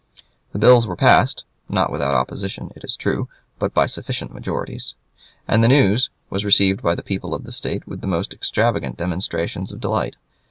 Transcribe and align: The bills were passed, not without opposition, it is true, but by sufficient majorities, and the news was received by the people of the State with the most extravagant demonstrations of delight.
The 0.51 0.57
bills 0.57 0.87
were 0.87 0.95
passed, 0.95 1.43
not 1.69 1.91
without 1.91 2.15
opposition, 2.15 2.71
it 2.75 2.83
is 2.83 2.95
true, 2.95 3.29
but 3.59 3.71
by 3.71 3.85
sufficient 3.85 4.33
majorities, 4.33 4.95
and 5.47 5.63
the 5.63 5.67
news 5.67 6.09
was 6.31 6.43
received 6.43 6.81
by 6.81 6.95
the 6.95 7.03
people 7.03 7.35
of 7.35 7.43
the 7.43 7.51
State 7.51 7.85
with 7.87 8.01
the 8.01 8.07
most 8.07 8.33
extravagant 8.33 8.97
demonstrations 8.97 9.71
of 9.71 9.79
delight. 9.79 10.15